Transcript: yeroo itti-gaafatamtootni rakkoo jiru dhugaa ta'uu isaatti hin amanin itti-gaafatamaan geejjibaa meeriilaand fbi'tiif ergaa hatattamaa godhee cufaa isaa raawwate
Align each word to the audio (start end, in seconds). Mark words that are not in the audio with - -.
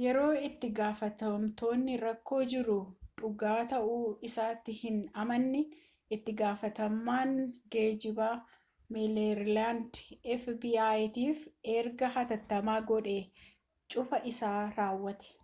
yeroo 0.00 0.30
itti-gaafatamtootni 0.46 1.94
rakkoo 2.00 2.40
jiru 2.54 2.74
dhugaa 3.20 3.54
ta'uu 3.70 4.02
isaatti 4.30 4.74
hin 4.80 4.98
amanin 5.22 5.64
itti-gaafatamaan 6.18 7.32
geejjibaa 7.76 8.34
meeriilaand 8.98 10.02
fbi'tiif 10.36 11.50
ergaa 11.78 12.14
hatattamaa 12.18 12.78
godhee 12.92 13.18
cufaa 13.96 14.22
isaa 14.34 14.56
raawwate 14.80 15.34